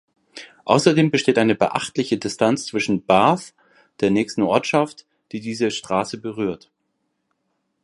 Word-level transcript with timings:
Außerdem 0.65 1.11
besteht 1.11 1.37
eine 1.37 1.53
beachtliche 1.53 2.17
Distanz 2.17 2.65
zwischen 2.65 3.05
Bath, 3.05 3.53
der 3.99 4.09
nächsten 4.09 4.41
Ortschaft, 4.41 5.05
die 5.31 5.39
diese 5.41 5.69
Straße 5.69 6.17
berührt. 6.17 6.71